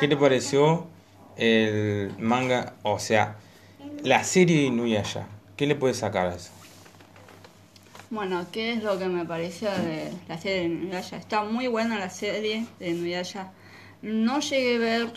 ¿Qué 0.00 0.08
te 0.08 0.16
pareció 0.16 0.86
el 1.36 2.14
manga, 2.18 2.74
o 2.82 2.98
sea, 2.98 3.36
la 4.02 4.24
serie 4.24 4.60
de 4.60 4.62
Inuyasha? 4.64 5.26
¿Qué 5.56 5.66
le 5.66 5.76
puedes 5.76 5.98
sacar 5.98 6.26
a 6.26 6.34
eso? 6.34 6.50
Bueno, 8.10 8.46
¿qué 8.52 8.72
es 8.72 8.82
lo 8.82 8.98
que 8.98 9.06
me 9.06 9.24
pareció 9.24 9.70
de 9.70 10.12
la 10.28 10.36
serie 10.38 10.68
de 10.68 10.74
Inuyasha? 10.74 11.16
Está 11.16 11.42
muy 11.44 11.68
buena 11.68 11.98
la 11.98 12.10
serie 12.10 12.66
de 12.78 12.90
Inuyasha. 12.90 13.52
No 14.02 14.40
llegué 14.40 14.76
a 14.76 14.78
ver 14.78 15.12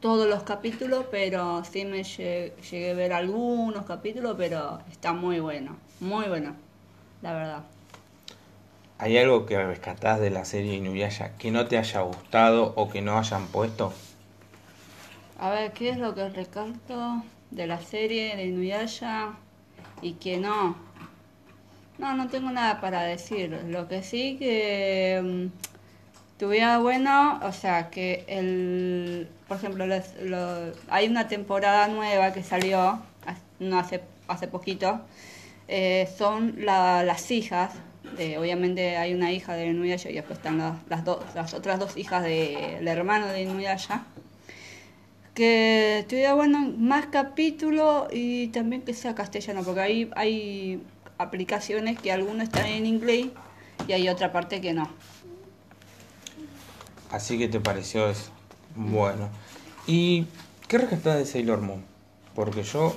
todos 0.00 0.28
los 0.28 0.42
capítulos, 0.42 1.06
pero 1.10 1.62
sí 1.64 1.84
me 1.84 2.02
llegué, 2.02 2.54
llegué 2.70 2.90
a 2.90 2.94
ver 2.94 3.12
algunos 3.12 3.86
capítulos, 3.86 4.34
pero 4.36 4.80
está 4.90 5.12
muy 5.12 5.40
bueno, 5.40 5.76
muy 6.00 6.26
bueno, 6.26 6.54
la 7.22 7.32
verdad. 7.32 7.75
¿Hay 8.98 9.18
algo 9.18 9.44
que 9.44 9.62
rescatás 9.62 10.20
de 10.20 10.30
la 10.30 10.44
serie 10.44 10.74
Inuyasha 10.76 11.36
que 11.36 11.50
no 11.50 11.66
te 11.66 11.76
haya 11.78 12.00
gustado 12.00 12.72
o 12.76 12.88
que 12.88 13.02
no 13.02 13.18
hayan 13.18 13.46
puesto? 13.48 13.92
A 15.38 15.50
ver, 15.50 15.72
¿qué 15.72 15.90
es 15.90 15.98
lo 15.98 16.14
que 16.14 16.28
rescato 16.30 17.22
de 17.50 17.66
la 17.66 17.80
serie 17.80 18.34
de 18.36 18.46
Inuyasha 18.46 19.32
y 20.00 20.14
que 20.14 20.38
no? 20.38 20.76
No, 21.98 22.14
no 22.14 22.28
tengo 22.28 22.50
nada 22.50 22.80
para 22.80 23.02
decir. 23.02 23.50
Lo 23.68 23.86
que 23.86 24.02
sí 24.02 24.36
que 24.38 25.20
mm, 25.52 26.38
tuviera 26.38 26.78
bueno, 26.78 27.38
o 27.42 27.52
sea, 27.52 27.90
que 27.90 28.24
el, 28.28 29.28
por 29.46 29.58
ejemplo, 29.58 29.84
hay 30.88 31.08
una 31.08 31.28
temporada 31.28 31.88
nueva 31.88 32.32
que 32.32 32.42
salió, 32.42 32.98
no 33.60 33.78
hace, 33.78 34.00
hace 34.28 34.48
poquito, 34.48 35.00
eh, 35.68 36.08
son 36.16 36.54
la- 36.58 37.02
las 37.02 37.30
hijas, 37.30 37.72
de, 38.16 38.38
obviamente 38.38 38.96
hay 38.96 39.14
una 39.14 39.32
hija 39.32 39.54
de 39.54 39.66
Inuyasha 39.66 40.10
y 40.10 40.14
después 40.14 40.38
están 40.38 40.58
las, 40.58 40.76
las, 40.88 41.04
las 41.34 41.54
otras 41.54 41.78
dos 41.78 41.96
hijas 41.96 42.22
del 42.22 42.86
hermano 42.86 43.26
de 43.26 43.42
Inuyasha 43.42 44.04
que 45.36 46.06
tuviera 46.08 46.32
bueno 46.32 46.72
más 46.78 47.06
capítulos 47.06 48.08
y 48.10 48.48
también 48.48 48.80
que 48.80 48.94
sea 48.94 49.14
castellano, 49.14 49.62
porque 49.62 49.80
ahí 49.80 50.10
hay 50.16 50.82
aplicaciones 51.18 52.00
que 52.00 52.10
algunos 52.10 52.44
están 52.44 52.64
en 52.64 52.86
inglés 52.86 53.26
y 53.86 53.92
hay 53.92 54.08
otra 54.08 54.32
parte 54.32 54.62
que 54.62 54.72
no. 54.72 54.88
Así 57.10 57.38
que 57.38 57.48
te 57.48 57.60
pareció 57.60 58.08
eso. 58.08 58.30
Bueno. 58.74 59.28
¿Y 59.86 60.26
qué 60.68 60.78
rescatás 60.78 61.18
de 61.18 61.26
Sailor 61.26 61.60
Moon? 61.60 61.84
Porque 62.34 62.62
yo, 62.62 62.96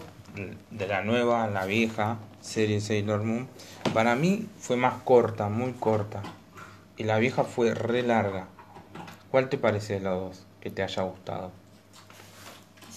de 0.71 0.87
la 0.87 1.03
nueva, 1.03 1.45
la 1.47 1.65
vieja 1.65 2.19
serie 2.41 2.81
Sailor 2.81 3.23
Moon, 3.23 3.47
para 3.93 4.15
mí 4.15 4.47
fue 4.59 4.77
más 4.77 5.01
corta, 5.03 5.49
muy 5.49 5.73
corta. 5.73 6.21
Y 6.97 7.03
la 7.03 7.17
vieja 7.17 7.43
fue 7.43 7.73
re 7.73 8.03
larga. 8.03 8.47
¿Cuál 9.31 9.49
te 9.49 9.57
parece 9.57 9.95
de 9.95 9.99
los 10.01 10.19
dos 10.19 10.45
que 10.59 10.69
te 10.69 10.83
haya 10.83 11.03
gustado? 11.03 11.51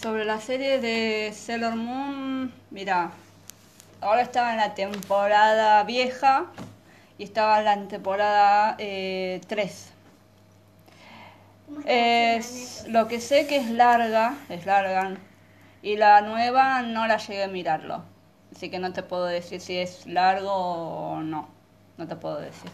Sobre 0.00 0.24
la 0.24 0.40
serie 0.40 0.80
de 0.80 1.32
Sailor 1.32 1.76
Moon, 1.76 2.52
mira, 2.70 3.12
ahora 4.00 4.22
estaba 4.22 4.52
en 4.52 4.56
la 4.56 4.74
temporada 4.74 5.84
vieja 5.84 6.46
y 7.18 7.24
estaba 7.24 7.60
en 7.60 7.64
la 7.64 7.88
temporada 7.88 8.76
3. 8.76 9.92
Es 11.86 12.84
lo 12.88 13.06
que 13.06 13.20
sé 13.20 13.46
que 13.46 13.56
es 13.56 13.70
larga, 13.70 14.34
es 14.48 14.66
larga, 14.66 15.16
y 15.82 15.96
la 15.96 16.20
nueva 16.22 16.82
no 16.82 17.06
la 17.06 17.18
llegué 17.18 17.44
a 17.44 17.48
mirarlo. 17.48 18.02
Así 18.54 18.70
que 18.70 18.78
no 18.78 18.92
te 18.92 19.02
puedo 19.02 19.24
decir 19.24 19.60
si 19.60 19.78
es 19.78 20.06
largo 20.06 20.52
o 20.52 21.20
no. 21.20 21.48
No 21.96 22.06
te 22.06 22.16
puedo 22.16 22.38
decir. 22.38 22.70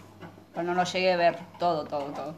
Pero 0.53 0.67
no 0.67 0.75
lo 0.75 0.85
llegué 0.85 1.13
a 1.13 1.17
ver 1.17 1.39
todo, 1.59 1.85
todo, 1.85 2.07
todo. 2.07 2.35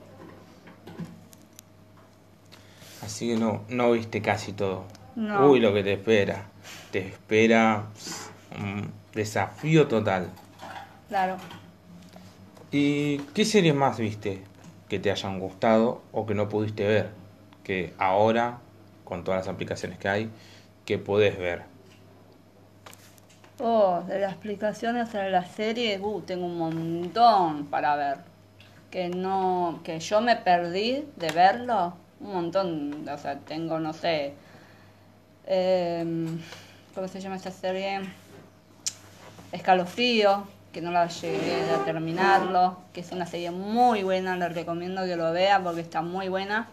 Así 3.02 3.28
que 3.28 3.36
no, 3.36 3.62
no 3.68 3.92
viste 3.92 4.20
casi 4.20 4.52
todo. 4.52 4.84
No. 5.16 5.50
Uy, 5.50 5.60
lo 5.60 5.72
que 5.72 5.82
te 5.82 5.94
espera. 5.94 6.44
Te 6.90 6.98
espera 7.08 7.86
un 8.58 8.92
desafío 9.14 9.88
total. 9.88 10.30
Claro. 11.08 11.36
¿Y 12.70 13.18
qué 13.34 13.44
series 13.44 13.74
más 13.74 13.98
viste 13.98 14.44
que 14.88 14.98
te 14.98 15.10
hayan 15.10 15.40
gustado 15.40 16.02
o 16.12 16.26
que 16.26 16.34
no 16.34 16.48
pudiste 16.48 16.86
ver? 16.86 17.10
Que 17.64 17.94
ahora, 17.98 18.58
con 19.04 19.24
todas 19.24 19.46
las 19.46 19.52
aplicaciones 19.52 19.98
que 19.98 20.08
hay, 20.08 20.30
que 20.84 20.98
podés 20.98 21.38
ver. 21.38 21.69
Oh, 23.62 24.02
de 24.06 24.18
las 24.20 24.32
explicaciones 24.32 25.12
de 25.12 25.30
la 25.30 25.44
serie, 25.44 25.98
uh, 26.00 26.22
tengo 26.22 26.46
un 26.46 26.56
montón 26.56 27.66
para 27.66 27.94
ver. 27.94 28.16
Que 28.90 29.10
no, 29.10 29.80
que 29.84 30.00
yo 30.00 30.22
me 30.22 30.36
perdí 30.36 31.06
de 31.16 31.30
verlo, 31.30 31.94
un 32.20 32.32
montón. 32.32 33.06
O 33.06 33.18
sea, 33.18 33.38
tengo, 33.40 33.78
no 33.78 33.92
sé, 33.92 34.32
em, 35.46 36.40
¿cómo 36.94 37.06
se 37.06 37.20
llama 37.20 37.36
esta 37.36 37.50
serie? 37.50 38.00
Escalofrío, 39.52 40.46
que 40.72 40.80
no 40.80 40.90
la 40.90 41.08
llegué 41.08 41.70
a 41.70 41.84
terminarlo, 41.84 42.78
que 42.94 43.00
es 43.00 43.12
una 43.12 43.26
serie 43.26 43.50
muy 43.50 44.02
buena, 44.04 44.36
les 44.36 44.54
recomiendo 44.54 45.04
que 45.04 45.16
lo 45.16 45.32
vean 45.32 45.64
porque 45.64 45.82
está 45.82 46.00
muy 46.00 46.30
buena. 46.30 46.68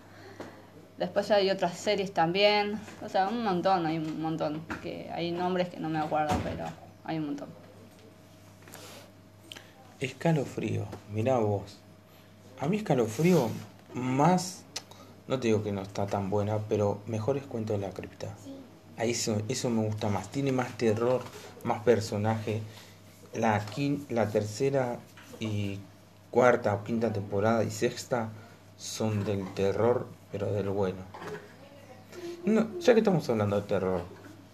Después 0.97 1.30
hay 1.30 1.52
otras 1.52 1.78
series 1.78 2.12
también, 2.12 2.80
o 3.06 3.09
sea, 3.09 3.28
un 3.28 3.44
montón, 3.44 3.85
hay 3.85 4.00
un 4.00 4.19
montón, 4.22 4.62
que 4.81 5.09
hay 5.13 5.31
nombres 5.31 5.69
que 5.69 5.80
no 5.80 5.90
me 5.90 6.00
acuerdo, 6.00 6.35
pero 6.44 6.66
hay 7.03 7.19
un 7.19 7.28
montón. 7.28 7.50
Escalofrío, 10.00 10.86
mirá 11.13 11.38
vos. 11.38 11.80
A 12.59 12.68
mí 12.68 12.78
escalofrío 12.78 13.50
más, 13.94 14.63
no 15.28 15.40
te 15.40 15.47
digo 15.47 15.63
que 15.63 15.72
no 15.72 15.81
está 15.81 16.07
tan 16.07 16.30
buena, 16.30 16.57
pero 16.69 17.00
mejor 17.07 17.38
es 17.38 17.44
Cuento 17.46 17.74
de 17.74 17.80
la 17.80 17.91
Cripta. 17.91 18.30
A 18.97 19.06
eso, 19.06 19.41
eso 19.47 19.69
me 19.69 19.84
gusta 19.86 20.09
más. 20.09 20.30
Tiene 20.30 20.52
más 20.52 20.75
terror, 20.78 21.22
más 21.63 21.84
personaje. 21.84 22.62
La, 23.36 23.63
quin- 23.68 24.06
la 24.09 24.30
tercera 24.30 24.97
y 25.40 25.78
cuarta 26.31 26.74
o 26.74 26.84
quinta 26.84 27.13
temporada 27.13 27.63
y 27.63 27.69
sexta 27.69 28.30
son 28.78 29.24
del 29.24 29.52
terror, 29.53 30.07
pero 30.31 30.51
del 30.51 30.69
bueno. 30.69 30.99
No, 32.45 32.79
ya 32.79 32.93
que 32.93 32.99
estamos 32.99 33.29
hablando 33.29 33.59
de 33.59 33.67
terror, 33.67 34.01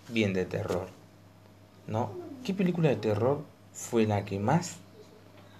bien 0.09 0.33
de 0.33 0.45
terror, 0.45 0.87
¿no? 1.87 2.11
¿Qué 2.43 2.53
película 2.53 2.89
de 2.89 2.95
terror 2.95 3.41
fue 3.71 4.05
la 4.05 4.25
que 4.25 4.39
más 4.39 4.77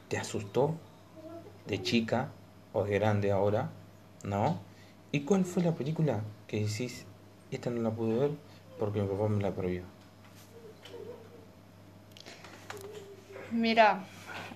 te 0.08 0.18
asustó 0.18 0.76
de 1.68 1.82
chica 1.82 2.30
o 2.74 2.84
de 2.84 3.00
grande 3.00 3.32
ahora, 3.32 3.70
¿no? 4.24 4.60
¿Y 5.12 5.22
cuál 5.22 5.46
fue 5.46 5.64
la 5.64 5.74
película 5.74 6.22
que 6.48 6.62
decís, 6.62 7.06
esta 7.52 7.70
no 7.70 7.82
la 7.82 7.92
pude 7.92 8.18
ver 8.18 8.32
porque 8.80 9.02
mi 9.02 9.08
papá 9.08 9.30
me 9.30 9.42
la 9.42 9.52
prohibió? 9.52 9.84
Mira, 13.52 14.04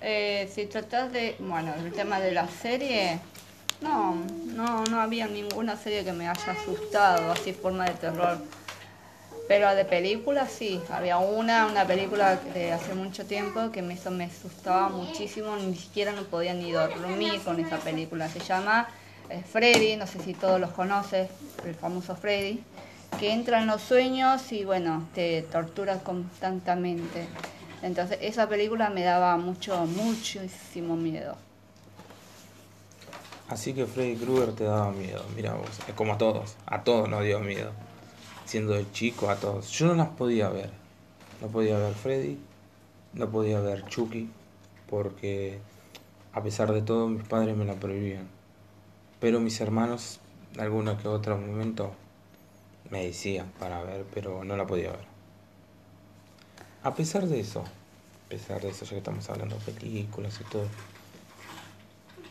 eh, 0.01 0.49
si 0.51 0.65
tratas 0.65 1.13
de, 1.13 1.35
bueno, 1.39 1.73
el 1.75 1.93
tema 1.93 2.19
de 2.19 2.31
la 2.31 2.47
serie, 2.47 3.19
no, 3.81 4.15
no, 4.55 4.83
no 4.85 5.01
había 5.01 5.27
ninguna 5.27 5.75
serie 5.77 6.03
que 6.03 6.13
me 6.13 6.27
haya 6.27 6.51
asustado, 6.51 7.31
así 7.31 7.53
forma 7.53 7.85
de 7.85 7.93
terror. 7.93 8.37
Pero 9.47 9.73
de 9.73 9.85
películas 9.85 10.51
sí, 10.51 10.81
había 10.89 11.17
una, 11.19 11.67
una 11.67 11.85
película 11.85 12.35
de 12.35 12.73
hace 12.73 12.93
mucho 12.95 13.25
tiempo 13.25 13.71
que 13.71 13.81
me, 13.81 13.93
eso 13.93 14.11
me 14.11 14.25
asustaba 14.25 14.89
muchísimo, 14.89 15.55
ni 15.55 15.75
siquiera 15.75 16.11
no 16.11 16.23
podía 16.23 16.53
ni 16.53 16.71
dormir 16.71 17.41
con 17.43 17.59
esa 17.59 17.77
película. 17.77 18.27
Se 18.27 18.39
llama 18.39 18.89
eh, 19.29 19.41
Freddy, 19.49 19.95
no 19.95 20.05
sé 20.05 20.19
si 20.19 20.33
todos 20.33 20.59
los 20.59 20.71
conoces, 20.71 21.29
el 21.65 21.75
famoso 21.75 22.15
Freddy, 22.15 22.61
que 23.19 23.31
entra 23.31 23.61
en 23.61 23.67
los 23.67 23.81
sueños 23.81 24.51
y 24.51 24.65
bueno, 24.65 25.07
te 25.15 25.43
tortura 25.43 25.99
constantemente. 25.99 27.27
Entonces 27.81 28.17
esa 28.21 28.49
película 28.49 28.89
me 28.89 29.03
daba 29.03 29.37
mucho, 29.37 29.85
muchísimo 29.85 30.97
miedo. 30.97 31.37
Así 33.49 33.73
que 33.73 33.85
Freddy 33.85 34.17
Krueger 34.17 34.53
te 34.53 34.65
daba 34.65 34.91
miedo, 34.91 35.23
mira 35.35 35.53
vos, 35.53 35.69
es 35.87 35.93
como 35.93 36.13
a 36.13 36.17
todos, 36.17 36.57
a 36.65 36.83
todos 36.83 37.07
nos 37.07 37.23
dio 37.23 37.39
miedo. 37.39 37.71
Siendo 38.45 38.73
de 38.73 38.89
chico, 38.91 39.29
a 39.29 39.35
todos. 39.37 39.69
Yo 39.71 39.87
no 39.87 39.95
las 39.95 40.09
podía 40.09 40.49
ver. 40.49 40.69
No 41.41 41.47
podía 41.47 41.77
ver 41.77 41.93
Freddy, 41.93 42.37
no 43.13 43.29
podía 43.29 43.59
ver 43.59 43.85
Chucky, 43.85 44.29
porque 44.89 45.59
a 46.33 46.41
pesar 46.43 46.73
de 46.73 46.81
todo 46.81 47.07
mis 47.07 47.23
padres 47.23 47.55
me 47.55 47.65
la 47.65 47.75
prohibían. 47.75 48.27
Pero 49.19 49.39
mis 49.39 49.59
hermanos, 49.61 50.19
alguno 50.57 50.97
que 50.97 51.07
otro 51.07 51.37
momento, 51.37 51.93
me 52.89 53.05
decían 53.05 53.51
para 53.59 53.83
ver, 53.83 54.05
pero 54.13 54.43
no 54.43 54.57
la 54.57 54.67
podía 54.67 54.91
ver. 54.91 55.05
A 56.83 56.93
pesar 56.93 57.27
de 57.27 57.39
eso, 57.39 57.61
a 57.61 58.29
pesar 58.29 58.61
de 58.61 58.69
eso, 58.69 58.85
ya 58.85 58.91
que 58.91 58.97
estamos 58.97 59.29
hablando 59.29 59.57
de 59.57 59.71
películas 59.71 60.39
y 60.41 60.43
todo, 60.51 60.65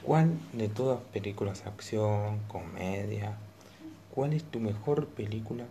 ¿cuál 0.07 0.39
de 0.53 0.69
todas 0.69 1.01
películas 1.13 1.65
de 1.65 1.71
acción, 1.71 2.39
comedia, 2.47 3.35
cuál 4.15 4.33
es 4.33 4.45
tu 4.45 4.61
mejor 4.61 5.09
película? 5.09 5.65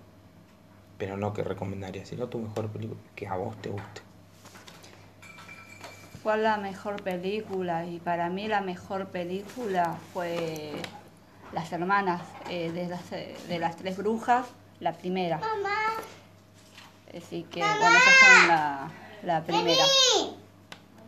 Pero 0.98 1.18
no 1.18 1.34
que 1.34 1.44
recomendarías, 1.44 2.10
sino 2.10 2.28
tu 2.28 2.40
mejor 2.40 2.68
película 2.68 3.00
que 3.16 3.28
a 3.28 3.36
vos 3.38 3.56
te 3.62 3.70
guste. 3.70 4.02
¿Cuál 6.22 6.44
la 6.44 6.58
mejor 6.58 7.02
película? 7.02 7.86
Y 7.86 8.00
para 8.00 8.30
mí 8.30 8.48
la 8.48 8.62
mejor 8.62 9.08
película 9.08 9.96
fue 10.14 10.72
las 11.54 11.72
hermanas 11.72 12.22
eh, 12.50 12.72
de, 12.72 12.88
las, 12.88 13.12
eh, 13.12 13.36
de 13.48 13.60
las 13.60 13.78
tres 13.78 13.98
brujas, 13.98 14.48
la 14.80 14.94
primera. 14.94 15.40
Así 17.16 17.44
que, 17.44 17.62
bueno, 17.62 17.98
esas 17.98 18.20
son 18.20 18.48
la, 18.48 18.92
la 19.24 19.44
primera. 19.44 19.86